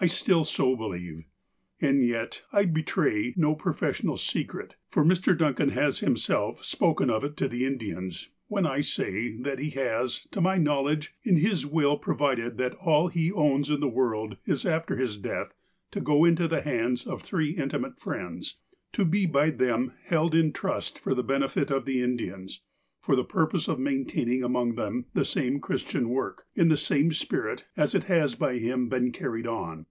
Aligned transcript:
I 0.00 0.06
still 0.06 0.44
so 0.44 0.76
believe. 0.76 1.24
And 1.80 2.04
yet, 2.04 2.42
I 2.52 2.66
betray 2.66 3.32
no 3.38 3.54
professional 3.54 4.18
secret, 4.18 4.74
for 4.90 5.02
Mr. 5.02 5.38
Dun 5.38 5.54
can 5.54 5.70
has 5.70 6.00
himself 6.00 6.62
spoken 6.62 7.08
of 7.08 7.24
it 7.24 7.38
to 7.38 7.48
the 7.48 7.64
Indians, 7.64 8.28
when 8.48 8.66
I 8.66 8.82
say, 8.82 9.34
that 9.38 9.58
he 9.58 9.70
has, 9.70 10.26
to 10.32 10.42
my 10.42 10.58
knowledge, 10.58 11.14
in 11.22 11.36
his 11.38 11.64
will 11.64 11.96
provided 11.96 12.58
that 12.58 12.74
all 12.74 13.08
he 13.08 13.32
owns 13.32 13.70
in 13.70 13.80
the 13.80 13.88
world 13.88 14.36
is 14.44 14.66
after 14.66 14.96
his 14.96 15.16
death 15.16 15.54
to 15.92 16.02
go 16.02 16.26
into 16.26 16.46
the 16.48 16.60
hands 16.60 17.06
of 17.06 17.22
three 17.22 17.52
intimate 17.52 17.98
friends, 17.98 18.58
to 18.92 19.06
be 19.06 19.24
by 19.24 19.48
them 19.48 19.92
held 20.04 20.34
in 20.34 20.52
trust 20.52 20.98
for 20.98 21.14
the 21.14 21.24
benefit 21.24 21.70
of 21.70 21.86
the 21.86 22.02
Indians, 22.02 22.60
for 23.00 23.16
the 23.16 23.24
purpose 23.24 23.68
of 23.68 23.78
maintaining 23.80 24.44
among 24.44 24.74
them 24.74 25.06
the 25.14 25.24
same 25.24 25.60
Christian 25.60 26.10
work, 26.10 26.44
in 26.54 26.68
the 26.68 26.76
same 26.76 27.10
spirit 27.10 27.64
as 27.74 27.94
it 27.94 28.04
has 28.04 28.34
by 28.34 28.58
him 28.58 28.90
been 28.90 29.10
carried 29.10 29.46
on. 29.46 29.86